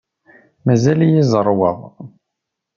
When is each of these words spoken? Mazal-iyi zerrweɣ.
Mazal-iyi 0.65 1.23
zerrweɣ. 1.31 1.77